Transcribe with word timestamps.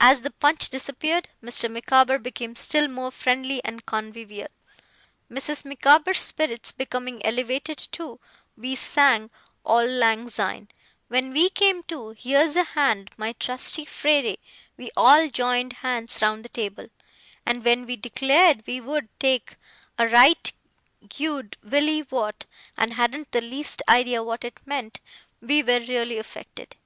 As 0.00 0.20
the 0.20 0.32
punch 0.32 0.68
disappeared, 0.68 1.28
Mr. 1.42 1.70
Micawber 1.72 2.18
became 2.18 2.54
still 2.54 2.88
more 2.88 3.10
friendly 3.10 3.64
and 3.64 3.86
convivial. 3.86 4.48
Mrs. 5.30 5.64
Micawber's 5.64 6.18
spirits 6.18 6.72
becoming 6.72 7.24
elevated, 7.24 7.78
too, 7.78 8.20
we 8.58 8.74
sang 8.74 9.30
'Auld 9.64 9.88
Lang 9.92 10.28
Syne'. 10.28 10.68
When 11.08 11.32
we 11.32 11.48
came 11.48 11.82
to 11.84 12.10
'Here's 12.10 12.54
a 12.54 12.64
hand, 12.64 13.12
my 13.16 13.32
trusty 13.32 13.86
frere', 13.86 14.36
we 14.76 14.90
all 14.94 15.30
joined 15.30 15.72
hands 15.80 16.18
round 16.20 16.44
the 16.44 16.50
table; 16.50 16.88
and 17.46 17.64
when 17.64 17.86
we 17.86 17.96
declared 17.96 18.62
we 18.66 18.82
would 18.82 19.08
'take 19.18 19.56
a 19.96 20.06
right 20.06 20.52
gude 21.08 21.56
Willie 21.62 22.02
Waught', 22.02 22.44
and 22.76 22.92
hadn't 22.92 23.32
the 23.32 23.40
least 23.40 23.80
idea 23.88 24.22
what 24.22 24.44
it 24.44 24.60
meant, 24.66 25.00
we 25.40 25.62
were 25.62 25.80
really 25.80 26.18
affected. 26.18 26.76